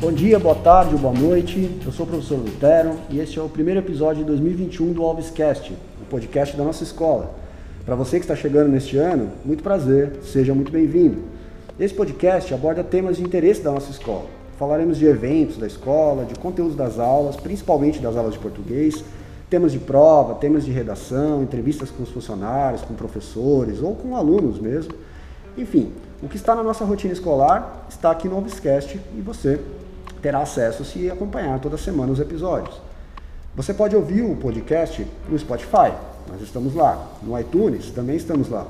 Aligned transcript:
Bom 0.00 0.12
dia, 0.12 0.38
boa 0.38 0.54
tarde 0.54 0.94
boa 0.94 1.12
noite. 1.12 1.76
Eu 1.84 1.90
sou 1.90 2.06
o 2.06 2.08
professor 2.08 2.38
Lutero 2.38 2.94
e 3.10 3.18
este 3.18 3.36
é 3.36 3.42
o 3.42 3.48
primeiro 3.48 3.80
episódio 3.80 4.22
de 4.22 4.26
2021 4.26 4.92
do 4.92 5.02
Alvescast, 5.02 5.72
o 5.72 6.04
podcast 6.08 6.56
da 6.56 6.62
nossa 6.62 6.84
escola. 6.84 7.34
Para 7.84 7.96
você 7.96 8.18
que 8.18 8.24
está 8.24 8.36
chegando 8.36 8.70
neste 8.70 8.96
ano, 8.96 9.32
muito 9.44 9.60
prazer, 9.60 10.20
seja 10.22 10.54
muito 10.54 10.70
bem-vindo. 10.70 11.24
Esse 11.80 11.92
podcast 11.92 12.54
aborda 12.54 12.84
temas 12.84 13.16
de 13.16 13.24
interesse 13.24 13.60
da 13.60 13.72
nossa 13.72 13.90
escola. 13.90 14.26
Falaremos 14.56 14.98
de 14.98 15.04
eventos 15.04 15.56
da 15.56 15.66
escola, 15.66 16.24
de 16.24 16.36
conteúdos 16.36 16.76
das 16.76 17.00
aulas, 17.00 17.34
principalmente 17.34 17.98
das 17.98 18.16
aulas 18.16 18.34
de 18.34 18.38
português, 18.38 19.02
temas 19.50 19.72
de 19.72 19.80
prova, 19.80 20.36
temas 20.36 20.64
de 20.64 20.70
redação, 20.70 21.42
entrevistas 21.42 21.90
com 21.90 22.04
os 22.04 22.10
funcionários, 22.10 22.82
com 22.82 22.94
professores 22.94 23.82
ou 23.82 23.96
com 23.96 24.14
alunos 24.14 24.60
mesmo. 24.60 24.94
Enfim, 25.56 25.92
o 26.22 26.28
que 26.28 26.36
está 26.36 26.54
na 26.54 26.62
nossa 26.62 26.84
rotina 26.84 27.12
escolar 27.12 27.84
está 27.88 28.12
aqui 28.12 28.28
no 28.28 28.38
Obscast 28.38 29.00
e 29.16 29.20
você 29.20 29.60
terá 30.20 30.40
acesso 30.40 30.84
se 30.84 31.10
acompanhar 31.10 31.58
toda 31.60 31.76
semana 31.76 32.12
os 32.12 32.20
episódios. 32.20 32.80
Você 33.54 33.74
pode 33.74 33.96
ouvir 33.96 34.22
o 34.22 34.36
podcast 34.36 35.06
no 35.28 35.38
Spotify, 35.38 35.92
nós 36.30 36.40
estamos 36.42 36.74
lá. 36.74 37.08
No 37.22 37.38
iTunes 37.38 37.90
também 37.90 38.16
estamos 38.16 38.48
lá. 38.48 38.66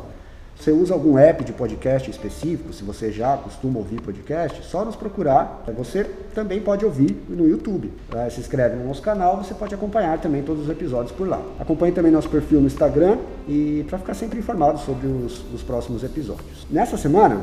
Você 0.58 0.72
usa 0.72 0.92
algum 0.92 1.16
app 1.16 1.44
de 1.44 1.52
podcast 1.52 2.10
específico, 2.10 2.72
se 2.72 2.82
você 2.82 3.12
já 3.12 3.36
costuma 3.36 3.78
ouvir 3.78 4.00
podcast, 4.00 4.64
só 4.64 4.84
nos 4.84 4.96
procurar. 4.96 5.62
Você 5.76 6.02
também 6.34 6.60
pode 6.60 6.84
ouvir 6.84 7.16
no 7.28 7.48
YouTube. 7.48 7.92
Se 8.30 8.40
inscreve 8.40 8.74
no 8.74 8.86
nosso 8.88 9.00
canal, 9.00 9.36
você 9.36 9.54
pode 9.54 9.72
acompanhar 9.72 10.18
também 10.20 10.42
todos 10.42 10.64
os 10.64 10.68
episódios 10.68 11.12
por 11.12 11.28
lá. 11.28 11.40
Acompanhe 11.60 11.92
também 11.92 12.10
nosso 12.10 12.28
perfil 12.28 12.60
no 12.60 12.66
Instagram 12.66 13.18
e 13.46 13.84
para 13.88 13.98
ficar 13.98 14.14
sempre 14.14 14.40
informado 14.40 14.80
sobre 14.80 15.06
os, 15.06 15.44
os 15.54 15.62
próximos 15.62 16.02
episódios. 16.02 16.66
Nessa 16.68 16.96
semana, 16.96 17.40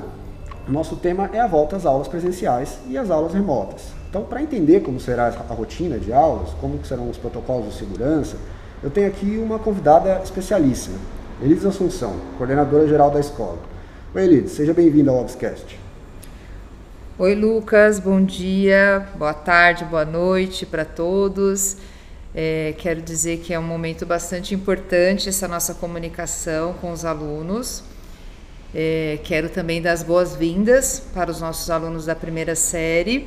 nosso 0.71 0.95
tema 0.95 1.29
é 1.31 1.39
a 1.39 1.47
volta 1.47 1.75
às 1.75 1.85
aulas 1.85 2.07
presenciais 2.07 2.79
e 2.87 2.97
às 2.97 3.11
aulas 3.11 3.33
remotas. 3.33 3.83
Então, 4.09 4.23
para 4.23 4.41
entender 4.41 4.79
como 4.79 4.99
será 4.99 5.27
a 5.27 5.53
rotina 5.53 5.99
de 5.99 6.11
aulas, 6.11 6.49
como 6.59 6.83
serão 6.83 7.09
os 7.09 7.17
protocolos 7.17 7.73
de 7.73 7.79
segurança, 7.79 8.37
eu 8.81 8.89
tenho 8.89 9.07
aqui 9.07 9.37
uma 9.37 9.59
convidada 9.59 10.21
especialíssima, 10.23 10.97
Elides 11.41 11.65
Assunção, 11.65 12.15
coordenadora 12.37 12.87
geral 12.87 13.11
da 13.11 13.19
escola. 13.19 13.57
Oi, 14.13 14.23
Elides, 14.23 14.53
seja 14.53 14.73
bem-vinda 14.73 15.11
ao 15.11 15.19
Obscast. 15.19 15.79
Oi, 17.17 17.35
Lucas, 17.35 17.99
bom 17.99 18.21
dia, 18.21 19.07
boa 19.17 19.33
tarde, 19.33 19.85
boa 19.85 20.03
noite 20.05 20.65
para 20.65 20.83
todos. 20.83 21.77
É, 22.33 22.73
quero 22.77 23.01
dizer 23.01 23.37
que 23.37 23.53
é 23.53 23.59
um 23.59 23.63
momento 23.63 24.05
bastante 24.05 24.53
importante 24.53 25.29
essa 25.29 25.47
nossa 25.47 25.73
comunicação 25.73 26.73
com 26.81 26.91
os 26.91 27.05
alunos. 27.05 27.83
É, 28.77 29.19
quero 29.23 29.47
também 29.47 29.81
dar 29.81 29.93
as 29.93 30.03
boas-vindas 30.03 31.01
para 31.13 31.31
os 31.31 31.39
nossos 31.39 31.69
alunos 31.69 32.05
da 32.05 32.13
primeira 32.13 32.55
série 32.55 33.25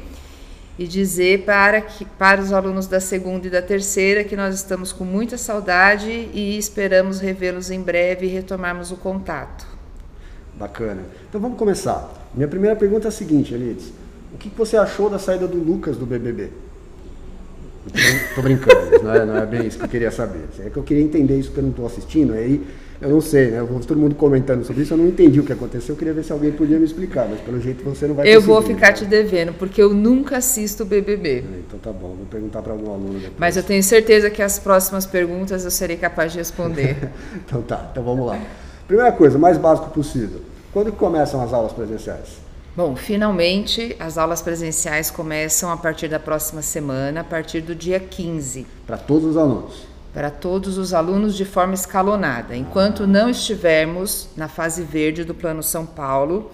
e 0.78 0.86
dizer 0.86 1.46
para, 1.46 1.80
que, 1.80 2.04
para 2.04 2.38
os 2.38 2.52
alunos 2.52 2.86
da 2.86 3.00
segunda 3.00 3.46
e 3.46 3.50
da 3.50 3.62
terceira 3.62 4.22
que 4.22 4.36
nós 4.36 4.54
estamos 4.54 4.92
com 4.92 5.04
muita 5.04 5.38
saudade 5.38 6.10
e 6.34 6.58
esperamos 6.58 7.18
revê-los 7.18 7.70
em 7.70 7.80
breve 7.80 8.26
e 8.26 8.28
retomarmos 8.28 8.92
o 8.92 8.96
contato. 8.96 9.66
Bacana. 10.54 11.00
Então 11.26 11.40
vamos 11.40 11.56
começar. 11.56 12.12
Minha 12.34 12.48
primeira 12.48 12.76
pergunta 12.76 13.06
é 13.06 13.08
a 13.08 13.12
seguinte, 13.12 13.54
Elides. 13.54 13.90
O 14.34 14.36
que 14.36 14.50
você 14.50 14.76
achou 14.76 15.08
da 15.08 15.18
saída 15.18 15.48
do 15.48 15.56
Lucas 15.56 15.96
do 15.96 16.04
BBB? 16.04 16.50
Estou 17.94 18.44
brincando, 18.44 19.02
não 19.02 19.14
é, 19.14 19.24
não 19.24 19.36
é 19.38 19.46
bem 19.46 19.66
isso 19.66 19.78
que 19.78 19.84
eu 19.84 19.88
queria 19.88 20.10
saber. 20.10 20.44
É 20.58 20.68
que 20.68 20.76
eu 20.76 20.82
queria 20.82 21.02
entender 21.02 21.38
isso 21.38 21.50
que 21.52 21.58
eu 21.58 21.62
não 21.62 21.70
estou 21.70 21.86
assistindo, 21.86 22.34
aí 22.34 22.62
eu 23.00 23.10
não 23.10 23.20
sei, 23.20 23.52
né? 23.52 23.66
Todo 23.86 23.96
mundo 23.96 24.16
comentando 24.16 24.64
sobre 24.64 24.82
isso, 24.82 24.92
eu 24.92 24.98
não 24.98 25.06
entendi 25.06 25.38
o 25.38 25.44
que 25.44 25.52
aconteceu. 25.52 25.94
Eu 25.94 25.98
queria 25.98 26.12
ver 26.12 26.24
se 26.24 26.32
alguém 26.32 26.50
podia 26.50 26.78
me 26.78 26.84
explicar, 26.84 27.28
mas 27.28 27.40
pelo 27.40 27.60
jeito 27.60 27.84
você 27.84 28.08
não 28.08 28.14
vai 28.14 28.26
Eu 28.26 28.40
vou 28.40 28.60
ficar 28.60 28.88
né? 28.88 28.92
te 28.94 29.04
devendo, 29.04 29.52
porque 29.52 29.80
eu 29.80 29.94
nunca 29.94 30.38
assisto 30.38 30.82
o 30.82 30.86
BBB. 30.86 31.38
É, 31.38 31.58
então 31.66 31.78
tá 31.78 31.92
bom, 31.92 32.08
vou 32.08 32.26
perguntar 32.28 32.60
para 32.60 32.72
algum 32.72 32.92
aluno 32.92 33.14
depois. 33.14 33.34
Mas 33.38 33.56
eu 33.56 33.62
tenho 33.62 33.82
certeza 33.84 34.28
que 34.30 34.42
as 34.42 34.58
próximas 34.58 35.06
perguntas 35.06 35.64
eu 35.64 35.70
serei 35.70 35.96
capaz 35.96 36.32
de 36.32 36.38
responder. 36.38 36.96
então 37.46 37.62
tá, 37.62 37.88
então 37.92 38.02
vamos 38.02 38.26
lá. 38.26 38.40
Primeira 38.88 39.12
coisa, 39.12 39.38
mais 39.38 39.56
básico 39.56 39.90
possível. 39.90 40.40
Quando 40.72 40.90
começam 40.90 41.40
as 41.40 41.52
aulas 41.52 41.72
presenciais? 41.72 42.48
Bom, 42.74 42.96
finalmente 42.96 43.96
as 43.98 44.18
aulas 44.18 44.42
presenciais 44.42 45.10
começam 45.10 45.70
a 45.70 45.76
partir 45.76 46.08
da 46.08 46.18
próxima 46.18 46.62
semana, 46.62 47.20
a 47.20 47.24
partir 47.24 47.60
do 47.60 47.74
dia 47.74 48.00
15. 48.00 48.66
Para 48.86 48.96
todos 48.96 49.24
os 49.24 49.36
alunos? 49.36 49.86
Para 50.18 50.32
todos 50.32 50.78
os 50.78 50.92
alunos 50.92 51.36
de 51.36 51.44
forma 51.44 51.74
escalonada. 51.74 52.56
Enquanto 52.56 53.06
não 53.06 53.30
estivermos 53.30 54.28
na 54.36 54.48
fase 54.48 54.82
verde 54.82 55.22
do 55.22 55.32
Plano 55.32 55.62
São 55.62 55.86
Paulo, 55.86 56.50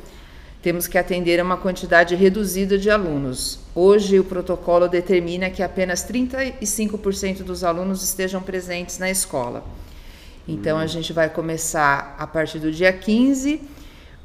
temos 0.61 0.87
que 0.87 0.99
atender 0.99 1.41
a 1.41 1.43
uma 1.43 1.57
quantidade 1.57 2.15
reduzida 2.15 2.77
de 2.77 2.91
alunos. 2.91 3.61
Hoje, 3.75 4.21
o 4.21 4.25
protocolo 4.25 4.87
determina 4.87 5.49
que 5.49 5.63
apenas 5.63 6.07
35% 6.07 7.43
dos 7.43 7.65
alunos 7.65 8.05
estejam 8.05 8.43
presentes 8.43 8.99
na 8.99 9.11
escola. 9.11 9.65
Então, 10.47 10.77
a 10.77 10.87
gente 10.87 11.15
vai 11.15 11.31
começar 11.31 12.17
a 12.19 12.27
partir 12.27 12.59
do 12.59 12.71
dia 12.71 12.93
15 12.93 13.63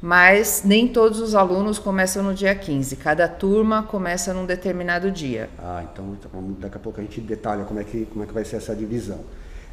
mas 0.02 0.62
nem 0.64 0.88
todos 0.88 1.20
os 1.20 1.34
alunos 1.34 1.78
começam 1.78 2.22
no 2.22 2.32
dia 2.32 2.54
15. 2.54 2.96
Cada 2.96 3.28
turma 3.28 3.82
começa 3.82 4.32
num 4.32 4.46
determinado 4.46 5.10
dia. 5.10 5.50
Ah, 5.58 5.84
então, 5.90 6.16
então 6.18 6.56
daqui 6.58 6.76
a 6.76 6.80
pouco 6.80 7.00
a 7.00 7.02
gente 7.02 7.20
detalha 7.20 7.64
como 7.64 7.80
é 7.80 7.84
que, 7.84 8.06
como 8.06 8.24
é 8.24 8.26
que 8.26 8.32
vai 8.32 8.44
ser 8.44 8.56
essa 8.56 8.74
divisão. 8.74 9.20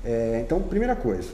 É, 0.04 0.42
então, 0.44 0.62
primeira 0.62 0.96
coisa, 0.96 1.30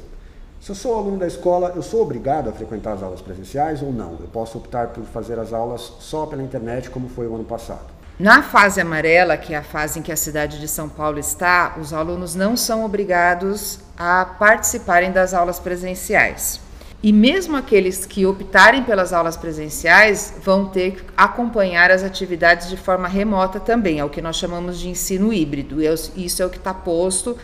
se 0.62 0.70
eu 0.70 0.76
sou 0.76 0.96
aluno 0.96 1.18
da 1.18 1.28
escola, 1.28 1.74
eu 1.76 1.82
sou 1.82 2.02
obrigado 2.02 2.50
a 2.50 2.54
frequentar 2.54 2.94
as 2.94 3.04
aulas 3.04 3.22
presenciais 3.22 3.82
ou 3.82 3.92
não? 3.92 4.14
Eu 4.20 4.28
posso 4.32 4.58
optar 4.58 4.88
por 4.88 5.04
fazer 5.06 5.38
as 5.38 5.52
aulas 5.52 5.82
só 6.00 6.26
pela 6.26 6.42
internet, 6.42 6.90
como 6.90 7.10
foi 7.10 7.28
o 7.28 7.36
ano 7.36 7.44
passado? 7.44 7.94
Na 8.20 8.44
fase 8.44 8.80
amarela, 8.80 9.36
que 9.36 9.54
é 9.54 9.58
a 9.58 9.64
fase 9.64 10.00
em 10.00 10.02
que 10.02 10.12
a 10.12 10.16
cidade 10.16 10.60
de 10.60 10.68
São 10.68 10.88
Paulo 10.88 11.18
está, 11.18 11.76
os 11.82 11.92
alunos 11.92 12.36
não 12.36 12.56
são 12.56 12.86
obrigados 12.86 13.80
a 13.98 14.24
participarem 14.24 15.12
das 15.12 15.34
aulas 15.34 15.60
presenciais. 15.60 16.63
E 17.04 17.12
mesmo 17.12 17.58
aqueles 17.58 18.06
que 18.06 18.26
optarem 18.26 18.82
pelas 18.84 19.12
aulas 19.12 19.36
presenciais 19.36 20.34
vão 20.42 20.68
ter 20.68 20.92
que 20.92 21.04
acompanhar 21.18 21.92
as 21.92 22.02
atividades 22.02 22.70
de 22.70 22.78
forma 22.78 23.10
remota 23.10 23.60
também, 23.60 24.00
é 24.00 24.06
o 24.06 24.10
que 24.10 24.22
nós 24.22 24.38
chamamos 24.38 24.80
de 24.80 24.88
ensino 24.88 25.34
híbrido. 25.34 25.80
Isso 25.82 26.42
é 26.42 26.46
o 26.46 26.50
que 26.50 26.58
está 26.58 26.74
posto 26.74 27.36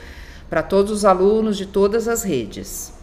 para 0.50 0.64
todos 0.64 0.94
os 0.94 1.04
alunos 1.04 1.58
de 1.58 1.66
todas 1.66 2.08
as 2.08 2.24
redes. 2.24 2.94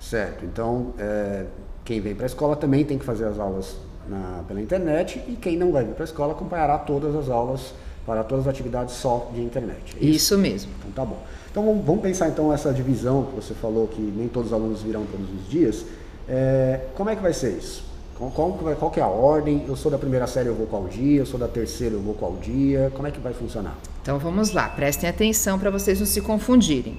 Certo. 0.00 0.44
Então, 0.44 0.94
é, 0.98 1.44
quem 1.84 2.00
vem 2.00 2.14
para 2.14 2.24
a 2.24 2.26
escola 2.26 2.56
também 2.56 2.84
tem 2.84 2.98
que 2.98 3.04
fazer 3.04 3.26
as 3.26 3.38
aulas 3.38 3.76
na, 4.08 4.42
pela 4.48 4.60
internet 4.60 5.22
e 5.28 5.36
quem 5.36 5.56
não 5.56 5.70
vai 5.70 5.84
vir 5.84 5.94
para 5.94 6.02
a 6.02 6.06
escola 6.06 6.32
acompanhará 6.32 6.76
todas 6.76 7.14
as 7.14 7.28
aulas 7.28 7.72
para 8.04 8.24
todas 8.24 8.48
as 8.48 8.50
atividades 8.50 8.94
só 8.94 9.30
de 9.32 9.40
internet. 9.40 9.96
É 9.96 10.04
isso? 10.04 10.34
isso 10.34 10.38
mesmo. 10.38 10.72
Então 10.80 10.90
tá 10.90 11.04
bom. 11.04 11.22
Então 11.50 11.82
vamos 11.84 12.02
pensar 12.02 12.28
então 12.28 12.52
essa 12.52 12.72
divisão 12.72 13.24
que 13.24 13.36
você 13.36 13.54
falou 13.54 13.86
que 13.86 14.00
nem 14.00 14.26
todos 14.26 14.50
os 14.50 14.52
alunos 14.52 14.82
virão 14.82 15.04
todos 15.06 15.28
os 15.30 15.48
dias. 15.48 15.84
É, 16.30 16.80
como 16.94 17.10
é 17.10 17.16
que 17.16 17.22
vai 17.22 17.32
ser 17.32 17.50
isso? 17.50 17.82
Qual, 18.16 18.30
qual, 18.30 18.52
qual 18.52 18.92
é 18.96 19.00
a 19.00 19.08
ordem? 19.08 19.64
Eu 19.66 19.74
sou 19.74 19.90
da 19.90 19.98
primeira 19.98 20.26
série, 20.28 20.48
eu 20.48 20.54
vou 20.54 20.66
qual 20.66 20.86
dia? 20.86 21.18
Eu 21.18 21.26
sou 21.26 21.40
da 21.40 21.48
terceira, 21.48 21.94
eu 21.94 22.00
vou 22.00 22.14
qual 22.14 22.36
dia? 22.36 22.92
Como 22.94 23.08
é 23.08 23.10
que 23.10 23.18
vai 23.18 23.32
funcionar? 23.32 23.76
Então 24.00 24.18
vamos 24.18 24.52
lá, 24.52 24.68
prestem 24.68 25.10
atenção 25.10 25.58
para 25.58 25.70
vocês 25.70 25.98
não 25.98 26.06
se 26.06 26.20
confundirem. 26.20 26.96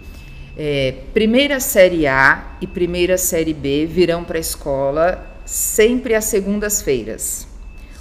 É, 0.57 0.95
primeira 1.13 1.61
série 1.61 2.07
A 2.07 2.55
e 2.59 2.67
primeira 2.67 3.17
série 3.17 3.53
B 3.53 3.85
virão 3.85 4.23
para 4.23 4.37
a 4.37 4.41
escola 4.41 5.25
sempre 5.45 6.13
às 6.13 6.25
segundas-feiras. 6.25 7.47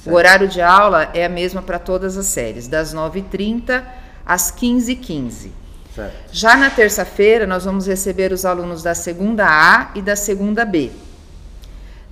O 0.05 0.15
horário 0.15 0.49
de 0.49 0.61
aula 0.61 1.11
é 1.15 1.25
a 1.25 1.29
mesma 1.29 1.63
para 1.63 1.79
todas 1.79 2.17
as 2.17 2.27
séries, 2.27 2.67
das 2.67 2.93
9h30 2.93 3.85
às 4.27 4.51
15h15. 4.51 5.51
Já 6.33 6.57
na 6.57 6.71
terça-feira, 6.71 7.47
nós 7.47 7.67
vamos 7.67 7.87
receber 7.87 8.33
os 8.33 8.45
alunos 8.45 8.83
da 8.83 8.95
segunda 8.95 9.47
A 9.47 9.91
e 9.95 10.01
da 10.01 10.17
segunda 10.17 10.65
B. 10.65 10.91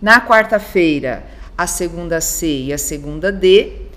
Na 0.01 0.21
quarta-feira, 0.21 1.25
a 1.57 1.67
segunda 1.67 2.21
C 2.21 2.47
e 2.47 2.73
a 2.73 2.79
segunda 2.79 3.33
D. 3.33 3.89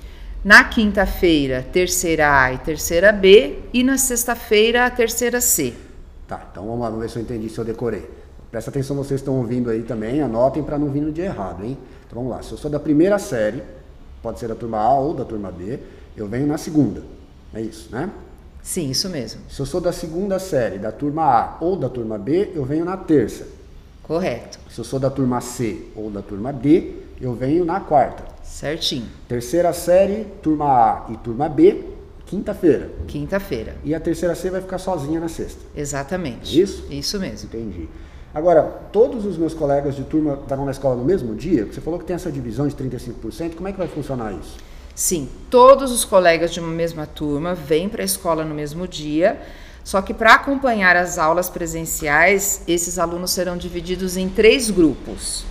Na 0.43 0.63
quinta-feira, 0.63 1.63
terceira 1.71 2.43
A 2.43 2.53
e 2.53 2.57
terceira 2.57 3.11
B. 3.11 3.59
E 3.71 3.83
na 3.83 3.97
sexta-feira, 3.97 4.85
a 4.87 4.89
terceira 4.89 5.39
C. 5.39 5.73
Tá, 6.27 6.47
então 6.51 6.65
vamos 6.65 6.79
lá, 6.79 6.89
vamos 6.89 7.03
ver 7.03 7.09
se 7.09 7.19
eu 7.19 7.21
entendi, 7.21 7.49
se 7.49 7.59
eu 7.59 7.65
decorei. 7.65 8.09
Presta 8.49 8.71
atenção, 8.71 8.95
vocês 8.95 9.19
estão 9.19 9.37
ouvindo 9.37 9.69
aí 9.69 9.83
também, 9.83 10.21
anotem 10.21 10.63
para 10.63 10.77
não 10.77 10.89
vir 10.89 11.01
no 11.01 11.11
dia 11.11 11.25
errado, 11.25 11.63
hein? 11.63 11.77
Então 12.07 12.17
vamos 12.17 12.31
lá, 12.31 12.41
se 12.41 12.51
eu 12.51 12.57
sou 12.57 12.69
da 12.71 12.79
primeira 12.79 13.19
série, 13.19 13.61
pode 14.23 14.39
ser 14.39 14.47
da 14.47 14.55
turma 14.55 14.79
A 14.79 14.99
ou 14.99 15.13
da 15.13 15.23
turma 15.23 15.51
B, 15.51 15.79
eu 16.17 16.27
venho 16.27 16.47
na 16.47 16.57
segunda. 16.57 17.03
É 17.53 17.61
isso, 17.61 17.89
né? 17.91 18.09
Sim, 18.61 18.89
isso 18.89 19.07
mesmo. 19.09 19.41
Se 19.49 19.59
eu 19.59 19.65
sou 19.65 19.79
da 19.79 19.91
segunda 19.91 20.39
série, 20.39 20.77
da 20.77 20.91
turma 20.91 21.23
A 21.23 21.57
ou 21.61 21.75
da 21.75 21.89
turma 21.89 22.17
B, 22.17 22.51
eu 22.55 22.65
venho 22.65 22.85
na 22.85 22.97
terça. 22.97 23.47
Correto. 24.03 24.59
Se 24.69 24.79
eu 24.79 24.83
sou 24.83 24.99
da 24.99 25.09
turma 25.09 25.41
C 25.41 25.87
ou 25.95 26.09
da 26.09 26.21
turma 26.21 26.51
D, 26.51 26.93
eu 27.19 27.33
venho 27.33 27.63
na 27.63 27.79
quarta. 27.79 28.23
Certinho. 28.43 29.07
Terceira 29.27 29.71
série, 29.73 30.25
turma 30.41 30.65
A 30.65 31.11
e 31.11 31.17
turma 31.17 31.47
B, 31.47 31.85
quinta-feira. 32.25 32.89
Quinta-feira. 33.07 33.75
E 33.83 33.93
a 33.93 33.99
terceira 33.99 34.35
C 34.35 34.49
vai 34.49 34.61
ficar 34.61 34.77
sozinha 34.77 35.19
na 35.19 35.27
sexta. 35.27 35.61
Exatamente. 35.75 36.59
Isso? 36.59 36.85
Isso 36.89 37.19
mesmo. 37.19 37.47
Entendi. 37.47 37.87
Agora, 38.33 38.63
todos 38.91 39.25
os 39.25 39.37
meus 39.37 39.53
colegas 39.53 39.95
de 39.95 40.03
turma 40.05 40.39
estarão 40.41 40.65
na 40.65 40.71
escola 40.71 40.95
no 40.95 41.03
mesmo 41.03 41.35
dia? 41.35 41.65
Você 41.65 41.81
falou 41.81 41.99
que 41.99 42.05
tem 42.05 42.15
essa 42.15 42.31
divisão 42.31 42.67
de 42.67 42.75
35%, 42.75 43.55
como 43.55 43.67
é 43.67 43.71
que 43.73 43.77
vai 43.77 43.89
funcionar 43.89 44.31
isso? 44.33 44.57
Sim, 44.95 45.27
todos 45.49 45.91
os 45.91 46.05
colegas 46.05 46.51
de 46.51 46.59
uma 46.59 46.71
mesma 46.71 47.05
turma 47.05 47.53
vêm 47.53 47.89
para 47.89 48.01
a 48.01 48.05
escola 48.05 48.45
no 48.45 48.55
mesmo 48.55 48.87
dia. 48.87 49.41
Só 49.83 50.01
que 50.01 50.13
para 50.13 50.33
acompanhar 50.35 50.95
as 50.95 51.17
aulas 51.17 51.49
presenciais, 51.49 52.63
esses 52.67 52.99
alunos 52.99 53.31
serão 53.31 53.57
divididos 53.57 54.17
em 54.17 54.29
três 54.29 54.69
grupos. 54.69 55.43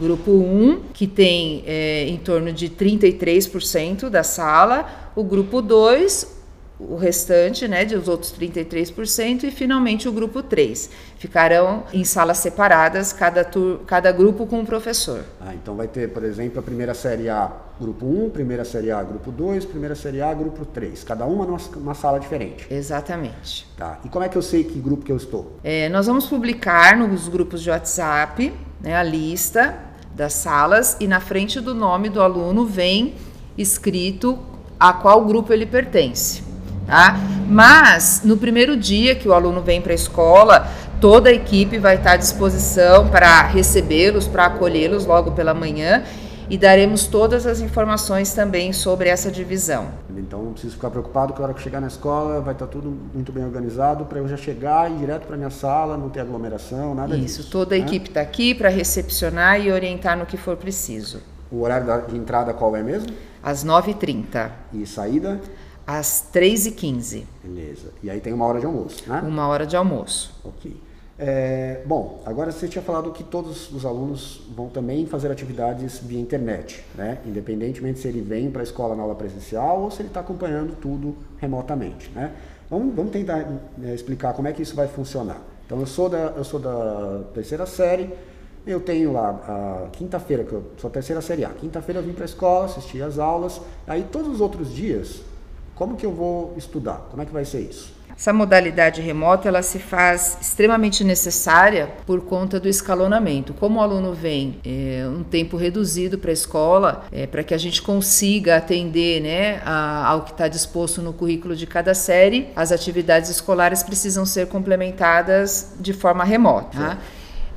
Grupo 0.00 0.30
1, 0.30 0.82
que 0.92 1.06
tem 1.06 1.64
é, 1.66 2.06
em 2.06 2.16
torno 2.16 2.52
de 2.52 2.68
33% 2.68 4.08
da 4.08 4.22
sala, 4.22 5.10
o 5.16 5.24
grupo 5.24 5.60
2, 5.60 6.37
o 6.78 6.96
restante, 6.96 7.66
né, 7.66 7.84
dos 7.84 8.06
outros 8.06 8.32
33%, 8.32 9.44
e 9.44 9.50
finalmente 9.50 10.08
o 10.08 10.12
grupo 10.12 10.42
3. 10.42 10.90
Ficarão 11.16 11.82
em 11.92 12.04
salas 12.04 12.38
separadas, 12.38 13.12
cada, 13.12 13.44
tur 13.44 13.80
cada 13.86 14.12
grupo 14.12 14.46
com 14.46 14.60
um 14.60 14.64
professor. 14.64 15.24
Ah, 15.40 15.52
então 15.54 15.74
vai 15.74 15.88
ter, 15.88 16.08
por 16.12 16.22
exemplo, 16.22 16.60
a 16.60 16.62
primeira 16.62 16.94
série 16.94 17.28
A, 17.28 17.50
grupo 17.80 18.06
1, 18.06 18.30
primeira 18.30 18.64
série 18.64 18.92
A, 18.92 19.02
grupo 19.02 19.32
2, 19.32 19.64
primeira 19.64 19.96
série 19.96 20.22
A, 20.22 20.32
grupo 20.32 20.64
3. 20.64 21.02
Cada 21.02 21.26
uma 21.26 21.44
numa 21.44 21.94
sala 21.94 22.20
diferente. 22.20 22.66
Exatamente. 22.70 23.66
Tá. 23.76 23.98
E 24.04 24.08
como 24.08 24.24
é 24.24 24.28
que 24.28 24.36
eu 24.36 24.42
sei 24.42 24.62
que 24.62 24.78
grupo 24.78 25.04
que 25.04 25.10
eu 25.10 25.16
estou? 25.16 25.58
É, 25.64 25.88
nós 25.88 26.06
vamos 26.06 26.26
publicar 26.26 26.96
nos 26.96 27.28
grupos 27.28 27.62
de 27.62 27.70
WhatsApp 27.70 28.52
né, 28.80 28.94
a 28.94 29.02
lista 29.02 29.76
das 30.14 30.32
salas 30.32 30.96
e 31.00 31.08
na 31.08 31.20
frente 31.20 31.60
do 31.60 31.74
nome 31.74 32.08
do 32.08 32.22
aluno 32.22 32.64
vem 32.64 33.14
escrito 33.56 34.38
a 34.78 34.92
qual 34.92 35.24
grupo 35.24 35.52
ele 35.52 35.66
pertence. 35.66 36.47
Tá? 36.88 37.20
Mas 37.46 38.22
no 38.24 38.38
primeiro 38.38 38.74
dia 38.74 39.14
que 39.14 39.28
o 39.28 39.34
aluno 39.34 39.60
vem 39.60 39.80
para 39.80 39.92
a 39.92 39.94
escola, 39.94 40.66
toda 40.98 41.28
a 41.28 41.32
equipe 41.32 41.78
vai 41.78 41.96
estar 41.96 42.12
à 42.12 42.16
disposição 42.16 43.08
para 43.08 43.42
recebê-los, 43.42 44.26
para 44.26 44.46
acolhê-los 44.46 45.04
logo 45.04 45.32
pela 45.32 45.52
manhã 45.52 46.02
e 46.48 46.56
daremos 46.56 47.06
todas 47.06 47.46
as 47.46 47.60
informações 47.60 48.32
também 48.32 48.72
sobre 48.72 49.10
essa 49.10 49.30
divisão. 49.30 49.88
Então 50.16 50.42
não 50.42 50.52
preciso 50.52 50.76
ficar 50.76 50.88
preocupado 50.88 51.34
que 51.34 51.40
a 51.42 51.44
hora 51.44 51.52
que 51.52 51.60
chegar 51.60 51.80
na 51.80 51.88
escola 51.88 52.40
vai 52.40 52.54
estar 52.54 52.66
tudo 52.66 52.90
muito 53.14 53.30
bem 53.32 53.44
organizado 53.44 54.06
para 54.06 54.18
eu 54.18 54.26
já 54.26 54.38
chegar 54.38 54.90
e 54.90 54.94
ir 54.94 54.98
direto 54.98 55.26
para 55.26 55.36
minha 55.36 55.50
sala, 55.50 55.96
não 55.96 56.08
ter 56.08 56.20
aglomeração, 56.20 56.94
nada 56.94 57.14
Isso, 57.14 57.24
disso. 57.24 57.40
Isso, 57.42 57.50
toda 57.50 57.74
a 57.74 57.78
né? 57.78 57.84
equipe 57.84 58.08
está 58.08 58.22
aqui 58.22 58.54
para 58.54 58.70
recepcionar 58.70 59.60
e 59.60 59.70
orientar 59.70 60.16
no 60.16 60.24
que 60.24 60.38
for 60.38 60.56
preciso. 60.56 61.20
O 61.50 61.60
horário 61.60 62.06
de 62.08 62.16
entrada 62.16 62.54
qual 62.54 62.74
é 62.74 62.82
mesmo? 62.82 63.08
Às 63.42 63.62
9h30. 63.62 64.50
E 64.72 64.86
saída? 64.86 65.38
Às 65.88 66.22
3h15. 66.30 67.24
Beleza. 67.42 67.92
E 68.02 68.10
aí 68.10 68.20
tem 68.20 68.34
uma 68.34 68.44
hora 68.44 68.60
de 68.60 68.66
almoço, 68.66 69.08
né? 69.08 69.22
Uma 69.26 69.48
hora 69.48 69.66
de 69.66 69.74
almoço. 69.74 70.38
Ok. 70.44 70.76
É, 71.18 71.80
bom, 71.86 72.22
agora 72.26 72.52
você 72.52 72.68
tinha 72.68 72.82
falado 72.82 73.10
que 73.10 73.24
todos 73.24 73.72
os 73.72 73.86
alunos 73.86 74.42
vão 74.54 74.68
também 74.68 75.06
fazer 75.06 75.32
atividades 75.32 75.98
via 75.98 76.20
internet, 76.20 76.84
né? 76.94 77.18
Independentemente 77.24 78.00
se 78.00 78.06
ele 78.06 78.20
vem 78.20 78.50
para 78.50 78.60
a 78.60 78.64
escola 78.64 78.94
na 78.94 79.02
aula 79.02 79.14
presencial 79.14 79.80
ou 79.80 79.90
se 79.90 80.02
ele 80.02 80.08
está 80.08 80.20
acompanhando 80.20 80.76
tudo 80.76 81.16
remotamente, 81.38 82.10
né? 82.10 82.34
Vamos, 82.68 82.94
vamos 82.94 83.10
tentar 83.10 83.50
é, 83.82 83.94
explicar 83.94 84.34
como 84.34 84.46
é 84.46 84.52
que 84.52 84.60
isso 84.60 84.76
vai 84.76 84.88
funcionar. 84.88 85.40
Então 85.64 85.80
eu 85.80 85.86
sou 85.86 86.10
da, 86.10 86.34
eu 86.36 86.44
sou 86.44 86.60
da 86.60 87.22
terceira 87.32 87.64
série, 87.64 88.10
eu 88.66 88.78
tenho 88.78 89.10
lá 89.14 89.30
a 89.30 89.88
quinta-feira, 89.90 90.44
que 90.44 90.52
eu 90.52 90.64
sou 90.76 90.88
a 90.88 90.92
terceira 90.92 91.22
série 91.22 91.46
A. 91.46 91.48
Quinta-feira 91.48 92.00
eu 92.00 92.04
vim 92.04 92.12
para 92.12 92.24
a 92.24 92.26
escola, 92.26 92.66
assisti 92.66 93.00
as 93.00 93.18
aulas, 93.18 93.58
aí 93.86 94.06
todos 94.12 94.34
os 94.34 94.40
outros 94.42 94.72
dias 94.72 95.22
como 95.78 95.96
que 95.96 96.04
eu 96.04 96.12
vou 96.12 96.54
estudar? 96.56 97.06
Como 97.08 97.22
é 97.22 97.24
que 97.24 97.32
vai 97.32 97.44
ser 97.44 97.60
isso? 97.60 97.96
Essa 98.18 98.32
modalidade 98.32 99.00
remota 99.00 99.46
ela 99.46 99.62
se 99.62 99.78
faz 99.78 100.36
extremamente 100.40 101.04
necessária 101.04 101.88
por 102.04 102.20
conta 102.22 102.58
do 102.58 102.68
escalonamento. 102.68 103.54
Como 103.54 103.78
o 103.78 103.82
aluno 103.82 104.12
vem 104.12 104.58
é, 104.66 105.06
um 105.06 105.22
tempo 105.22 105.56
reduzido 105.56 106.18
para 106.18 106.30
a 106.30 106.32
escola, 106.32 107.04
é, 107.12 107.28
para 107.28 107.44
que 107.44 107.54
a 107.54 107.58
gente 107.58 107.80
consiga 107.80 108.56
atender 108.56 109.22
né, 109.22 109.62
a, 109.64 110.08
ao 110.08 110.22
que 110.22 110.32
está 110.32 110.48
disposto 110.48 111.00
no 111.00 111.12
currículo 111.12 111.54
de 111.54 111.64
cada 111.64 111.94
série, 111.94 112.48
as 112.56 112.72
atividades 112.72 113.30
escolares 113.30 113.84
precisam 113.84 114.26
ser 114.26 114.48
complementadas 114.48 115.74
de 115.78 115.92
forma 115.92 116.24
remota. 116.24 116.76
Tá? 116.76 116.98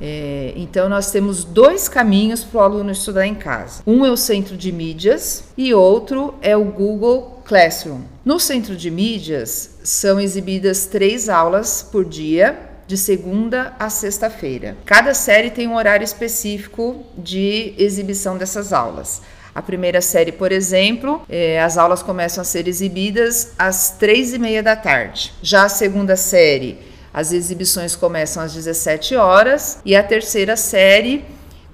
É, 0.00 0.52
então, 0.56 0.88
nós 0.88 1.12
temos 1.12 1.44
dois 1.44 1.88
caminhos 1.88 2.42
para 2.42 2.58
o 2.58 2.62
aluno 2.62 2.90
estudar 2.90 3.24
em 3.24 3.36
casa: 3.36 3.82
um 3.86 4.04
é 4.04 4.10
o 4.10 4.16
centro 4.16 4.56
de 4.56 4.72
mídias 4.72 5.44
e 5.56 5.72
outro 5.72 6.34
é 6.42 6.56
o 6.56 6.64
Google 6.64 7.31
Classroom. 7.44 8.02
No 8.24 8.38
centro 8.38 8.76
de 8.76 8.90
mídias 8.90 9.70
são 9.82 10.20
exibidas 10.20 10.86
três 10.86 11.28
aulas 11.28 11.82
por 11.82 12.04
dia, 12.04 12.70
de 12.86 12.96
segunda 12.96 13.74
a 13.78 13.88
sexta-feira. 13.88 14.76
Cada 14.84 15.14
série 15.14 15.50
tem 15.50 15.66
um 15.66 15.76
horário 15.76 16.04
específico 16.04 17.04
de 17.16 17.74
exibição 17.78 18.36
dessas 18.36 18.72
aulas. 18.72 19.22
A 19.54 19.60
primeira 19.60 20.00
série, 20.00 20.32
por 20.32 20.50
exemplo, 20.50 21.22
é, 21.28 21.60
as 21.60 21.76
aulas 21.76 22.02
começam 22.02 22.40
a 22.40 22.44
ser 22.44 22.66
exibidas 22.66 23.52
às 23.58 23.90
três 23.90 24.32
e 24.32 24.38
meia 24.38 24.62
da 24.62 24.74
tarde. 24.74 25.32
Já 25.42 25.64
a 25.64 25.68
segunda 25.68 26.16
série, 26.16 26.78
as 27.12 27.32
exibições 27.32 27.94
começam 27.94 28.42
às 28.42 28.54
17 28.54 29.14
horas 29.16 29.78
e 29.84 29.94
a 29.94 30.02
terceira 30.02 30.56
série 30.56 31.24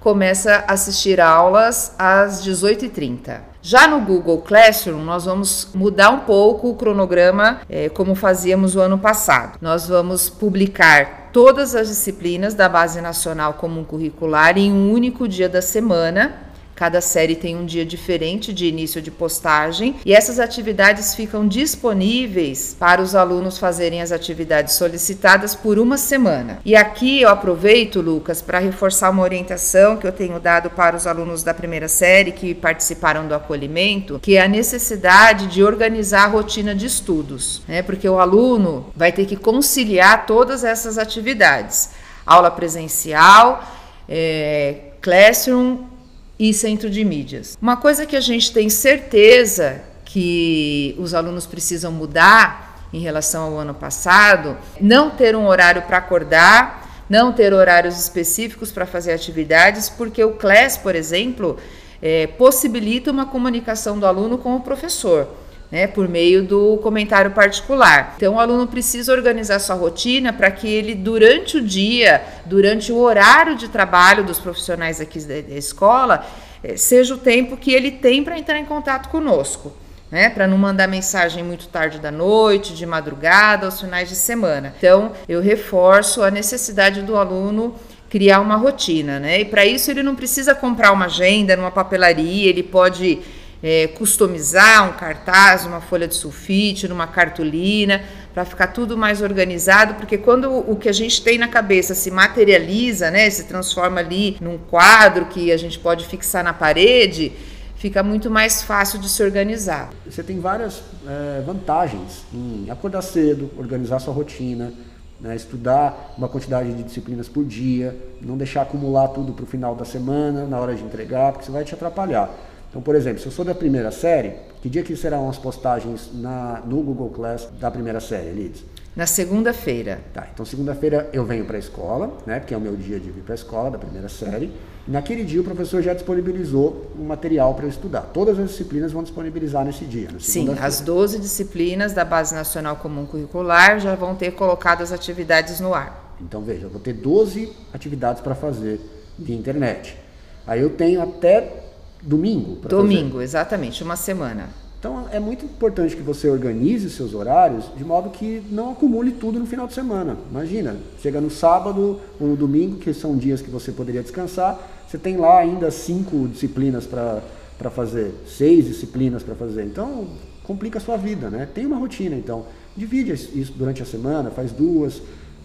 começa 0.01 0.65
a 0.67 0.73
assistir 0.73 1.21
aulas 1.21 1.93
às 1.99 2.45
18h30. 2.45 3.48
Já 3.61 3.89
no 3.89 4.01
Google 4.01 4.39
Classroom, 4.39 5.03
nós 5.03 5.25
vamos 5.25 5.69
mudar 5.75 6.11
um 6.11 6.21
pouco 6.21 6.71
o 6.71 6.75
cronograma, 6.77 7.61
é, 7.69 7.89
como 7.89 8.15
fazíamos 8.15 8.77
o 8.77 8.81
ano 8.81 8.99
passado. 8.99 9.59
Nós 9.61 9.89
vamos 9.89 10.31
publicar 10.31 11.31
todas 11.33 11.75
as 11.75 11.89
disciplinas 11.89 12.55
da 12.55 12.69
Base 12.69 13.01
Nacional 13.01 13.55
Comum 13.55 13.85
Curricular 13.85 14.57
em 14.57 14.73
um 14.73 14.93
único 14.93 15.27
dia 15.27 15.49
da 15.49 15.61
semana 15.61 16.48
Cada 16.79 17.01
série 17.01 17.35
tem 17.35 17.57
um 17.57 17.67
dia 17.67 17.85
diferente 17.85 18.53
de 18.53 18.67
início 18.67 19.03
de 19.03 19.11
postagem 19.11 19.97
e 20.07 20.15
essas 20.15 20.39
atividades 20.39 21.13
ficam 21.13 21.49
disponíveis 21.49 22.77
para 22.79 23.03
os 23.03 23.17
alunos 23.17 23.59
fazerem 23.59 24.01
as 24.01 24.13
atividades 24.13 24.75
solicitadas 24.75 25.57
por 25.57 25.77
uma 25.77 25.99
semana. 25.99 26.61
E 26.65 26.77
aqui 26.77 27.21
eu 27.21 27.31
aproveito, 27.31 28.01
Lucas, 28.01 28.41
para 28.41 28.61
reforçar 28.61 29.11
uma 29.11 29.25
orientação 29.25 29.97
que 29.97 30.07
eu 30.07 30.13
tenho 30.13 30.39
dado 30.39 30.71
para 30.71 30.95
os 30.95 31.05
alunos 31.05 31.43
da 31.43 31.53
primeira 31.53 31.89
série 31.89 32.31
que 32.31 32.55
participaram 32.55 33.27
do 33.27 33.35
acolhimento, 33.35 34.21
que 34.21 34.37
é 34.37 34.43
a 34.43 34.47
necessidade 34.47 35.49
de 35.49 35.65
organizar 35.65 36.27
a 36.27 36.29
rotina 36.29 36.77
de 36.77 36.87
estudos, 36.87 37.61
né? 37.67 37.83
Porque 37.83 38.09
o 38.09 38.21
aluno 38.21 38.87
vai 38.95 39.11
ter 39.11 39.27
que 39.27 39.35
conciliar 39.35 40.27
todas 40.27 40.63
essas 40.63 40.97
atividades: 40.97 41.91
aula 42.25 42.53
presencial, 42.53 43.65
é, 44.09 44.93
classroom 45.01 45.98
e 46.39 46.55
centro 46.55 46.89
de 46.89 47.05
mídias. 47.05 47.59
Uma 47.61 47.77
coisa 47.77 48.07
que 48.07 48.17
a 48.17 48.21
gente 48.21 48.53
tem 48.53 48.71
certeza 48.71 49.83
que 50.05 50.95
os 50.99 51.13
alunos 51.15 51.47
precisam 51.47 51.93
mudar 51.93 52.89
em 52.93 53.01
relação 53.01 53.45
ao 53.45 53.59
ano 53.59 53.75
passado, 53.75 54.57
não 54.81 55.11
ter 55.11 55.37
um 55.37 55.47
horário 55.47 55.83
para 55.83 55.99
acordar, 55.99 57.05
não 57.11 57.33
ter 57.33 57.53
horários 57.53 57.99
específicos 57.99 58.71
para 58.71 58.87
fazer 58.87 59.13
atividades, 59.13 59.89
porque 59.89 60.23
o 60.23 60.35
CLAS, 60.35 60.77
por 60.77 60.95
exemplo, 60.95 61.59
é, 62.01 62.27
possibilita 62.27 63.11
uma 63.11 63.27
comunicação 63.27 63.99
do 63.99 64.07
aluno 64.07 64.39
com 64.39 64.57
o 64.57 64.61
professor 64.61 65.29
né, 65.71 65.87
por 65.87 66.09
meio 66.09 66.43
do 66.43 66.79
comentário 66.79 67.31
particular. 67.31 68.15
Então, 68.17 68.35
o 68.35 68.41
aluno 68.41 68.67
precisa 68.67 69.13
organizar 69.13 69.59
sua 69.59 69.77
rotina 69.77 70.33
para 70.33 70.51
que 70.51 70.67
ele, 70.67 70.95
durante 70.95 71.59
o 71.59 71.63
dia, 71.63 72.23
durante 72.47 72.91
o 72.91 72.99
horário 72.99 73.55
de 73.55 73.69
trabalho 73.69 74.25
dos 74.25 74.39
profissionais 74.39 75.01
aqui 75.01 75.21
da 75.21 75.55
escola, 75.57 76.25
eh, 76.65 76.77
seja 76.77 77.15
o 77.15 77.19
tempo 77.19 77.57
que 77.57 77.73
ele 77.73 77.91
tem 77.91 78.25
para 78.25 78.39
entrar 78.39 78.59
em 78.59 78.65
contato 78.65 79.09
conosco. 79.09 79.73
Né, 80.11 80.31
para 80.31 80.47
não 80.47 80.57
mandar 80.57 80.89
mensagem 80.89 81.45
muito 81.45 81.69
tarde 81.69 81.99
da 81.99 82.11
noite, 82.11 82.75
de 82.75 82.87
madrugada, 82.87 83.67
aos 83.67 83.79
finais 83.79 84.09
de 84.09 84.17
semana. 84.17 84.73
Então, 84.79 85.13
eu 85.29 85.39
reforço 85.43 86.23
a 86.23 86.31
necessidade 86.31 87.03
do 87.03 87.15
aluno 87.15 87.75
criar 88.09 88.41
uma 88.41 88.57
rotina, 88.57 89.21
né? 89.21 89.41
E 89.41 89.45
para 89.45 89.67
isso 89.67 89.91
ele 89.91 90.03
não 90.03 90.15
precisa 90.15 90.55
comprar 90.55 90.93
uma 90.93 91.05
agenda 91.05 91.55
numa 91.57 91.71
papelaria, 91.71 92.49
ele 92.49 92.63
pode 92.63 93.19
é, 93.63 93.89
customizar 93.89 94.89
um 94.89 94.93
cartaz, 94.93 95.65
uma 95.65 95.81
folha 95.81 96.07
de 96.07 96.15
sulfite, 96.15 96.87
numa 96.87 97.07
cartolina, 97.07 98.03
para 98.33 98.45
ficar 98.45 98.69
tudo 98.69 98.97
mais 98.97 99.21
organizado, 99.21 99.95
porque 99.95 100.17
quando 100.17 100.53
o 100.53 100.77
que 100.77 100.89
a 100.89 100.93
gente 100.93 101.23
tem 101.23 101.39
na 101.39 101.49
cabeça 101.49 101.95
se 101.95 102.11
materializa, 102.11 103.11
né, 103.11 103.29
se 103.31 103.45
transforma 103.45 104.01
ali 104.01 104.37
num 104.41 104.59
quadro 104.59 105.27
que 105.27 105.51
a 105.51 105.57
gente 105.57 105.79
pode 105.79 106.07
fixar 106.07 106.45
na 106.45 106.53
parede, 106.53 107.33
fica 107.77 108.03
muito 108.03 108.31
mais 108.31 108.63
fácil 108.63 108.99
de 109.01 109.09
se 109.09 109.23
organizar. 109.23 109.91
Você 110.07 110.23
tem 110.23 110.39
várias 110.39 110.83
é, 111.07 111.43
vantagens 111.45 112.25
em 112.33 112.71
acordar 112.71 113.03
cedo, 113.03 113.51
organizar 113.59 113.99
sua 113.99 114.15
rotina, 114.15 114.73
né, 115.21 115.35
estudar 115.35 116.15
uma 116.17 116.29
quantidade 116.29 116.73
de 116.73 116.85
disciplinas 116.85 117.29
por 117.29 117.45
dia, 117.45 117.97
não 118.21 118.37
deixar 118.37 118.63
acumular 118.63 119.09
tudo 119.09 119.33
para 119.33 119.43
o 119.43 119.47
final 119.47 119.75
da 119.75 119.85
semana, 119.85 120.47
na 120.47 120.61
hora 120.61 120.77
de 120.77 120.85
entregar, 120.85 121.33
porque 121.33 121.43
isso 121.45 121.53
vai 121.53 121.65
te 121.65 121.75
atrapalhar. 121.75 122.31
Então, 122.71 122.83
por 122.83 122.95
exemplo, 122.95 123.21
se 123.21 123.27
eu 123.27 123.33
sou 123.33 123.45
da 123.45 123.55
primeira 123.55 123.91
série, 123.91 124.35
que 124.61 124.69
dia 124.69 124.83
que 124.83 124.95
serão 124.95 125.29
as 125.29 125.39
postagens 125.39 126.11
na, 126.13 126.63
no 126.67 126.83
Google 126.83 127.11
Class 127.11 127.49
da 127.59 127.71
primeira 127.71 128.01
série, 128.01 128.31
Lids? 128.31 128.63
Na 128.95 129.07
segunda-feira. 129.07 130.01
Tá, 130.13 130.27
então 130.35 130.45
segunda-feira 130.45 131.09
eu 131.13 131.25
venho 131.25 131.45
para 131.45 131.57
a 131.57 131.59
escola, 131.61 132.19
né? 132.27 132.41
Porque 132.41 132.53
é 132.53 132.57
o 132.57 132.61
meu 132.61 132.75
dia 132.75 132.99
de 132.99 133.11
vir 133.11 133.23
para 133.23 133.33
a 133.33 133.37
escola 133.37 133.71
da 133.71 133.79
primeira 133.79 134.09
série. 134.09 134.53
Naquele 134.89 135.23
dia 135.23 135.41
o 135.41 135.45
professor 135.45 135.81
já 135.81 135.95
disponibilizou 135.95 136.91
o 136.99 137.03
material 137.03 137.55
para 137.55 137.67
eu 137.67 137.69
estudar. 137.69 138.11
Todas 138.13 138.39
as 138.39 138.51
disciplinas 138.51 138.91
vão 138.91 139.03
disponibilizar 139.03 139.65
nesse 139.65 139.85
dia. 139.85 140.09
Sim, 140.19 140.49
as 140.61 140.81
12 140.81 141.21
disciplinas 141.21 141.93
da 141.93 142.05
Base 142.05 142.35
Nacional 142.35 142.75
Comum 142.77 143.07
Curricular 143.07 143.79
já 143.79 143.95
vão 143.95 144.17
ter 144.17 144.33
colocado 144.33 144.83
as 144.83 144.91
atividades 144.91 145.61
no 145.61 145.75
ar. 145.75 146.17
Então 146.21 146.43
veja, 146.43 146.67
eu 146.67 146.71
vou 146.71 146.81
ter 146.81 146.95
12 146.95 147.53
atividades 147.73 148.21
para 148.21 148.35
fazer 148.35 148.81
via 149.17 149.37
internet. 149.37 149.97
Aí 150.45 150.61
eu 150.61 150.71
tenho 150.71 151.01
até 151.01 151.68
domingo. 152.03 152.57
Domingo, 152.69 153.13
fazer. 153.13 153.25
exatamente, 153.25 153.83
uma 153.83 153.97
semana. 153.97 154.49
Então 154.79 155.07
é 155.11 155.19
muito 155.19 155.45
importante 155.45 155.97
que 155.97 156.03
você 156.03 156.29
organize 156.29 156.89
seus 156.91 157.13
horários 157.13 157.65
de 157.77 157.85
modo 157.85 158.11
que 158.11 158.43
não 158.49 158.71
acumule 158.71 159.11
tudo 159.11 159.41
no 159.41 159.47
final 159.47 159.67
de 159.67 159.75
semana. 159.75 160.17
Imagina, 160.31 160.77
chega 161.03 161.21
no 161.21 161.31
sábado 161.31 162.01
ou 162.21 162.29
no 162.29 162.37
domingo, 162.37 162.77
que 162.77 162.95
são 162.95 163.17
dias 163.17 163.43
que 163.43 163.51
você 163.51 163.73
poderia 163.73 164.03
descansar, 164.03 164.57
você 164.87 164.97
tem 164.97 165.17
lá 165.17 165.41
ainda 165.41 165.71
cinco 165.73 166.29
disciplinas 166.29 166.87
para 166.87 167.71
fazer, 167.71 168.15
seis 168.27 168.67
disciplinas 168.67 169.25
para 169.25 169.35
fazer. 169.35 169.65
Então 169.65 170.07
complica 170.45 170.79
a 170.79 170.81
sua 170.81 170.97
vida, 170.97 171.29
né? 171.29 171.47
Tem 171.53 171.67
uma 171.67 171.77
rotina, 171.77 172.15
então 172.15 172.47
divide 172.77 173.13
isso 173.13 173.53
durante 173.57 173.83
a 173.83 173.87
semana, 173.87 174.31
faz 174.31 174.53
duas, 174.53 175.03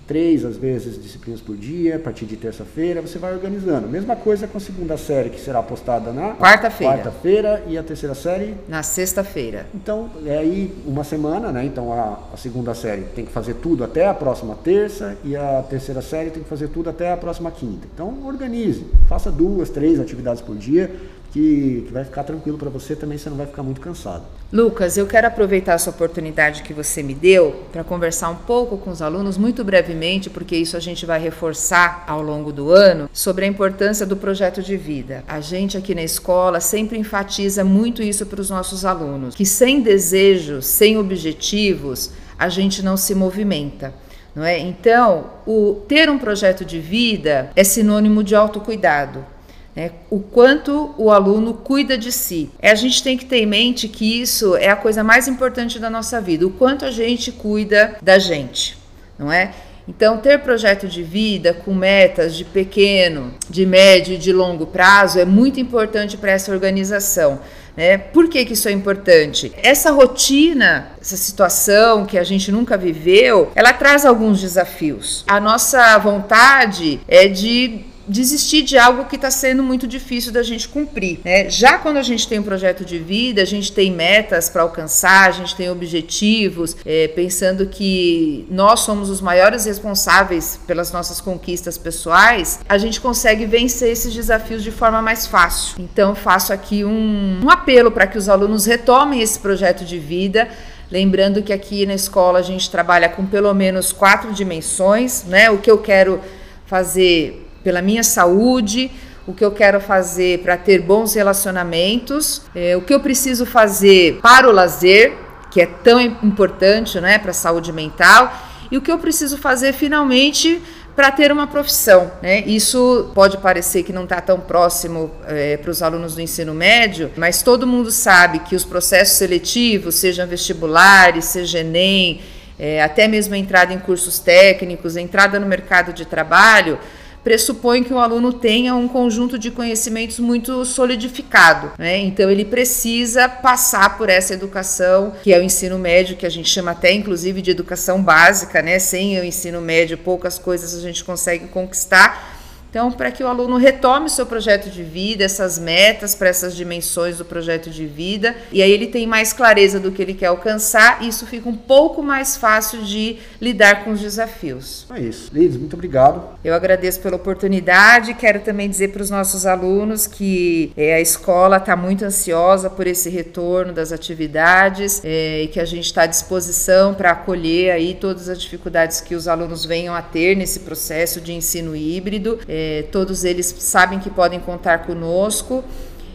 três, 0.07 0.43
às 0.45 0.57
vezes, 0.57 1.01
disciplinas 1.01 1.41
por 1.41 1.55
dia, 1.55 1.95
a 1.95 1.99
partir 1.99 2.25
de 2.25 2.35
terça-feira, 2.35 3.01
você 3.01 3.17
vai 3.17 3.33
organizando. 3.33 3.87
Mesma 3.87 4.15
coisa 4.15 4.47
com 4.47 4.57
a 4.57 4.61
segunda 4.61 4.97
série, 4.97 5.29
que 5.29 5.39
será 5.39 5.61
postada 5.61 6.11
na 6.11 6.35
quarta-feira. 6.35 6.95
Quarta-feira 6.95 7.63
e 7.67 7.77
a 7.77 7.83
terceira 7.83 8.15
série 8.15 8.55
na 8.67 8.83
sexta-feira. 8.83 9.67
Então, 9.73 10.09
é 10.25 10.37
aí 10.37 10.73
uma 10.85 11.03
semana, 11.03 11.51
né? 11.51 11.65
Então 11.65 11.91
a, 11.93 12.19
a, 12.33 12.37
segunda 12.37 12.73
série 12.73 13.03
tem 13.15 13.25
que 13.25 13.31
fazer 13.31 13.55
tudo 13.55 13.83
até 13.83 14.07
a 14.07 14.13
próxima 14.13 14.55
terça 14.55 15.17
e 15.23 15.35
a 15.35 15.63
terceira 15.67 16.01
série 16.01 16.29
tem 16.29 16.43
que 16.43 16.49
fazer 16.49 16.67
tudo 16.69 16.89
até 16.89 17.11
a 17.11 17.17
próxima 17.17 17.51
quinta. 17.51 17.87
Então, 17.93 18.25
organize, 18.25 18.85
faça 19.07 19.31
duas, 19.31 19.69
três 19.69 19.99
atividades 19.99 20.41
por 20.41 20.55
dia 20.55 20.91
que, 21.33 21.83
que 21.87 21.91
vai 21.91 22.05
ficar 22.05 22.23
tranquilo 22.23 22.59
para 22.59 22.69
você 22.69 22.95
também, 22.95 23.17
você 23.17 23.27
não 23.27 23.35
vai 23.35 23.47
ficar 23.47 23.63
muito 23.63 23.81
cansado. 23.81 24.23
Lucas, 24.51 24.97
eu 24.97 25.07
quero 25.07 25.25
aproveitar 25.25 25.73
essa 25.73 25.89
oportunidade 25.89 26.61
que 26.61 26.73
você 26.73 27.01
me 27.01 27.15
deu 27.15 27.63
para 27.71 27.83
conversar 27.83 28.29
um 28.29 28.35
pouco 28.35 28.77
com 28.77 28.91
os 28.91 29.01
alunos, 29.01 29.35
muito 29.35 29.63
brevemente, 29.63 30.29
porque 30.29 30.55
isso 30.55 30.77
a 30.77 30.79
gente 30.79 31.07
vai 31.07 31.19
reforçar 31.19 32.03
ao 32.07 32.21
longo 32.21 32.53
do 32.53 32.69
ano, 32.69 33.09
sobre 33.11 33.45
a 33.45 33.47
importância 33.47 34.05
do 34.05 34.15
projeto 34.15 34.61
de 34.61 34.77
vida. 34.77 35.23
A 35.27 35.41
gente 35.41 35.75
aqui 35.75 35.95
na 35.95 36.03
escola 36.03 36.59
sempre 36.59 36.99
enfatiza 36.99 37.63
muito 37.63 38.03
isso 38.03 38.27
para 38.27 38.39
os 38.39 38.51
nossos 38.51 38.85
alunos, 38.85 39.33
que 39.33 39.45
sem 39.45 39.81
desejos, 39.81 40.67
sem 40.67 40.99
objetivos, 40.99 42.11
a 42.37 42.47
gente 42.47 42.83
não 42.83 42.95
se 42.95 43.15
movimenta. 43.15 43.91
Não 44.35 44.43
é? 44.43 44.57
Então, 44.59 45.29
o 45.45 45.83
ter 45.87 46.09
um 46.09 46.17
projeto 46.17 46.65
de 46.65 46.79
vida 46.79 47.51
é 47.55 47.63
sinônimo 47.63 48.23
de 48.23 48.35
autocuidado. 48.35 49.32
Né? 49.75 49.91
O 50.09 50.19
quanto 50.19 50.93
o 50.97 51.09
aluno 51.09 51.53
cuida 51.53 51.97
de 51.97 52.11
si. 52.11 52.49
É, 52.59 52.71
a 52.71 52.75
gente 52.75 53.01
tem 53.01 53.17
que 53.17 53.25
ter 53.25 53.37
em 53.37 53.45
mente 53.45 53.87
que 53.87 54.21
isso 54.21 54.55
é 54.55 54.69
a 54.69 54.75
coisa 54.75 55.03
mais 55.03 55.27
importante 55.27 55.79
da 55.79 55.89
nossa 55.89 56.21
vida, 56.21 56.45
o 56.45 56.51
quanto 56.51 56.85
a 56.85 56.91
gente 56.91 57.31
cuida 57.31 57.97
da 58.01 58.19
gente, 58.19 58.77
não 59.17 59.31
é? 59.31 59.51
Então, 59.87 60.17
ter 60.17 60.39
projeto 60.39 60.87
de 60.87 61.03
vida 61.03 61.53
com 61.53 61.73
metas 61.73 62.35
de 62.35 62.45
pequeno, 62.45 63.33
de 63.49 63.65
médio 63.65 64.13
e 64.13 64.17
de 64.17 64.31
longo 64.31 64.65
prazo 64.65 65.19
é 65.19 65.25
muito 65.25 65.59
importante 65.59 66.15
para 66.15 66.31
essa 66.31 66.53
organização. 66.53 67.41
Né? 67.75 67.97
Por 67.97 68.29
que, 68.29 68.45
que 68.45 68.53
isso 68.53 68.69
é 68.69 68.71
importante? 68.71 69.51
Essa 69.61 69.91
rotina, 69.91 70.91
essa 71.01 71.17
situação 71.17 72.05
que 72.05 72.17
a 72.17 72.23
gente 72.23 72.49
nunca 72.49 72.77
viveu, 72.77 73.51
ela 73.55 73.73
traz 73.73 74.05
alguns 74.05 74.39
desafios. 74.39 75.25
A 75.27 75.39
nossa 75.39 75.97
vontade 75.97 77.01
é 77.05 77.27
de 77.27 77.81
desistir 78.07 78.63
de 78.63 78.77
algo 78.77 79.05
que 79.05 79.15
está 79.15 79.31
sendo 79.31 79.63
muito 79.63 79.87
difícil 79.87 80.31
da 80.31 80.43
gente 80.43 80.67
cumprir. 80.67 81.19
Né? 81.23 81.49
Já 81.49 81.77
quando 81.77 81.97
a 81.97 82.01
gente 82.01 82.27
tem 82.27 82.39
um 82.39 82.43
projeto 82.43 82.83
de 82.83 82.97
vida, 82.99 83.41
a 83.41 83.45
gente 83.45 83.71
tem 83.71 83.91
metas 83.91 84.49
para 84.49 84.61
alcançar, 84.61 85.29
a 85.29 85.31
gente 85.31 85.55
tem 85.55 85.69
objetivos, 85.69 86.75
é, 86.85 87.07
pensando 87.09 87.67
que 87.67 88.45
nós 88.49 88.81
somos 88.81 89.09
os 89.09 89.21
maiores 89.21 89.65
responsáveis 89.65 90.59
pelas 90.67 90.91
nossas 90.91 91.21
conquistas 91.21 91.77
pessoais, 91.77 92.59
a 92.67 92.77
gente 92.77 92.99
consegue 92.99 93.45
vencer 93.45 93.91
esses 93.91 94.13
desafios 94.13 94.63
de 94.63 94.71
forma 94.71 95.01
mais 95.01 95.25
fácil. 95.25 95.75
Então, 95.79 96.15
faço 96.15 96.51
aqui 96.51 96.83
um, 96.83 97.41
um 97.43 97.49
apelo 97.49 97.91
para 97.91 98.07
que 98.07 98.17
os 98.17 98.29
alunos 98.29 98.65
retomem 98.65 99.21
esse 99.21 99.39
projeto 99.39 99.85
de 99.85 99.99
vida. 99.99 100.47
Lembrando 100.91 101.41
que 101.41 101.51
aqui 101.51 101.85
na 101.85 101.95
escola 101.95 102.39
a 102.39 102.43
gente 102.43 102.69
trabalha 102.69 103.09
com 103.09 103.25
pelo 103.25 103.53
menos 103.53 103.91
quatro 103.91 104.31
dimensões, 104.31 105.23
né? 105.23 105.49
O 105.49 105.57
que 105.57 105.71
eu 105.71 105.79
quero 105.79 106.19
fazer 106.65 107.42
pela 107.63 107.81
minha 107.81 108.03
saúde, 108.03 108.91
o 109.25 109.33
que 109.33 109.43
eu 109.43 109.51
quero 109.51 109.79
fazer 109.79 110.39
para 110.39 110.57
ter 110.57 110.81
bons 110.81 111.13
relacionamentos, 111.13 112.41
é, 112.53 112.75
o 112.75 112.81
que 112.81 112.93
eu 112.93 112.99
preciso 112.99 113.45
fazer 113.45 114.19
para 114.21 114.49
o 114.49 114.51
lazer, 114.51 115.13
que 115.49 115.61
é 115.61 115.65
tão 115.65 115.99
importante 116.01 116.99
né, 116.99 117.17
para 117.17 117.31
a 117.31 117.33
saúde 117.33 117.71
mental, 117.71 118.33
e 118.71 118.77
o 118.77 118.81
que 118.81 118.91
eu 118.91 118.97
preciso 118.97 119.37
fazer 119.37 119.71
finalmente 119.71 120.61
para 120.95 121.11
ter 121.11 121.31
uma 121.31 121.47
profissão. 121.47 122.11
Né? 122.21 122.41
Isso 122.41 123.11
pode 123.13 123.37
parecer 123.37 123.83
que 123.83 123.93
não 123.93 124.03
está 124.03 124.21
tão 124.21 124.39
próximo 124.39 125.11
é, 125.27 125.57
para 125.57 125.71
os 125.71 125.81
alunos 125.81 126.15
do 126.15 126.21
ensino 126.21 126.53
médio, 126.53 127.11
mas 127.15 127.41
todo 127.41 127.65
mundo 127.65 127.91
sabe 127.91 128.39
que 128.39 128.55
os 128.55 128.63
processos 128.63 129.17
seletivos, 129.17 129.95
sejam 129.95 130.27
vestibulares, 130.27 131.25
seja 131.25 131.59
Enem, 131.59 132.21
é, 132.59 132.81
até 132.83 133.07
mesmo 133.07 133.33
a 133.33 133.37
entrada 133.37 133.73
em 133.73 133.79
cursos 133.79 134.19
técnicos, 134.19 134.95
a 134.95 135.01
entrada 135.01 135.39
no 135.39 135.47
mercado 135.47 135.91
de 135.91 136.05
trabalho, 136.05 136.77
pressupõe 137.23 137.83
que 137.83 137.93
o 137.93 137.99
aluno 137.99 138.33
tenha 138.33 138.75
um 138.75 138.87
conjunto 138.87 139.39
de 139.39 139.49
conhecimentos 139.49 140.19
muito 140.19 140.65
solidificado. 140.65 141.71
Né? 141.77 141.97
Então, 141.99 142.29
ele 142.29 142.45
precisa 142.45 143.29
passar 143.29 143.97
por 143.97 144.09
essa 144.09 144.33
educação, 144.33 145.13
que 145.23 145.33
é 145.33 145.39
o 145.39 145.43
ensino 145.43 145.79
médio, 145.79 146.17
que 146.17 146.25
a 146.25 146.29
gente 146.29 146.49
chama 146.49 146.71
até 146.71 146.91
inclusive 146.91 147.41
de 147.41 147.51
educação 147.51 148.01
básica. 148.01 148.61
Né? 148.61 148.79
Sem 148.79 149.19
o 149.19 149.23
ensino 149.23 149.61
médio, 149.61 149.97
poucas 149.97 150.37
coisas 150.37 150.75
a 150.75 150.81
gente 150.81 151.03
consegue 151.03 151.47
conquistar 151.47 152.33
então, 152.73 152.91
para 152.91 153.11
que 153.11 153.23
o 153.23 153.27
aluno 153.27 153.55
retome 153.55 154.09
seu 154.09 154.25
projeto 154.25 154.67
de 154.67 154.81
vida, 154.81 155.23
essas 155.23 155.59
metas 155.59 156.15
para 156.15 156.29
essas 156.29 156.55
dimensões 156.55 157.19
do 157.19 157.23
projeto 157.23 157.69
de 157.69 157.85
vida, 157.85 158.35
e 158.51 158.63
aí 158.63 158.71
ele 158.71 158.87
tem 158.87 159.05
mais 159.05 159.31
clareza 159.31 159.79
do 159.79 159.91
que 159.91 160.01
ele 160.01 160.15
quer 160.15 160.25
alcançar, 160.25 161.03
e 161.03 161.07
isso 161.07 161.27
fica 161.27 161.47
um 161.47 161.55
pouco 161.55 162.01
mais 162.01 162.35
fácil 162.35 162.81
de 162.81 163.19
lidar 163.43 163.83
com 163.83 163.91
os 163.91 163.99
desafios. 163.99 164.85
É 164.89 165.01
isso. 165.01 165.29
Lides, 165.33 165.57
muito 165.57 165.73
obrigado. 165.73 166.23
Eu 166.43 166.53
agradeço 166.53 167.01
pela 167.01 167.17
oportunidade. 167.17 168.13
Quero 168.13 168.39
também 168.39 168.69
dizer 168.69 168.93
para 168.93 169.01
os 169.01 169.09
nossos 169.09 169.45
alunos 169.45 170.07
que 170.07 170.71
é, 170.77 170.93
a 170.95 171.01
escola 171.01 171.57
está 171.57 171.75
muito 171.75 172.05
ansiosa 172.05 172.69
por 172.69 172.87
esse 172.87 173.09
retorno 173.09 173.73
das 173.73 173.91
atividades 173.91 175.01
é, 175.03 175.43
e 175.43 175.47
que 175.49 175.59
a 175.59 175.65
gente 175.65 175.85
está 175.85 176.03
à 176.03 176.05
disposição 176.05 176.93
para 176.93 177.11
acolher 177.11 177.71
aí 177.71 177.93
todas 177.93 178.29
as 178.29 178.41
dificuldades 178.41 179.01
que 179.01 179.13
os 179.13 179.27
alunos 179.27 179.65
venham 179.65 179.93
a 179.93 180.01
ter 180.01 180.37
nesse 180.37 180.61
processo 180.61 181.19
de 181.19 181.33
ensino 181.33 181.75
híbrido. 181.75 182.39
É, 182.47 182.85
todos 182.93 183.25
eles 183.25 183.53
sabem 183.59 183.99
que 183.99 184.09
podem 184.09 184.39
contar 184.39 184.85
conosco 184.85 185.65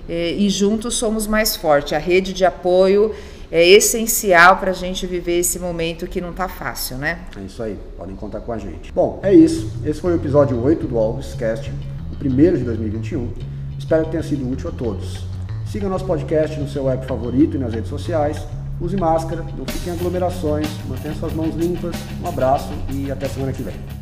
é, 0.08 0.32
e 0.32 0.48
juntos 0.48 0.94
somos 0.94 1.26
mais 1.26 1.54
fortes. 1.54 1.92
A 1.92 1.98
rede 1.98 2.32
de 2.32 2.46
apoio 2.46 3.14
é 3.50 3.66
essencial 3.66 4.56
para 4.58 4.70
a 4.70 4.74
gente 4.74 5.06
viver 5.06 5.38
esse 5.38 5.58
momento 5.58 6.06
que 6.06 6.20
não 6.20 6.30
está 6.30 6.48
fácil, 6.48 6.98
né? 6.98 7.20
É 7.36 7.40
isso 7.40 7.62
aí, 7.62 7.78
podem 7.96 8.14
contar 8.14 8.40
com 8.40 8.52
a 8.52 8.58
gente. 8.58 8.92
Bom, 8.92 9.20
é 9.22 9.32
isso. 9.32 9.70
Esse 9.84 10.00
foi 10.00 10.12
o 10.12 10.16
episódio 10.16 10.62
8 10.62 10.86
do 10.86 10.98
Alves 10.98 11.34
Cast, 11.34 11.72
o 12.12 12.16
primeiro 12.16 12.58
de 12.58 12.64
2021. 12.64 13.32
Espero 13.78 14.04
que 14.04 14.10
tenha 14.10 14.22
sido 14.22 14.50
útil 14.50 14.68
a 14.68 14.72
todos. 14.72 15.26
Siga 15.70 15.88
nosso 15.88 16.04
podcast 16.04 16.58
no 16.58 16.68
seu 16.68 16.88
app 16.90 17.06
favorito 17.06 17.56
e 17.56 17.58
nas 17.58 17.72
redes 17.72 17.88
sociais. 17.88 18.38
Use 18.80 18.96
máscara, 18.96 19.42
não 19.56 19.66
fiquem 19.66 19.92
em 19.92 19.96
aglomerações, 19.96 20.68
mantenha 20.88 21.14
suas 21.14 21.32
mãos 21.32 21.54
limpas. 21.54 21.96
Um 22.22 22.28
abraço 22.28 22.68
e 22.92 23.10
até 23.10 23.28
semana 23.28 23.52
que 23.52 23.62
vem. 23.62 23.97